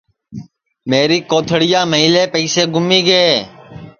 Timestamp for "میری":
0.89-1.19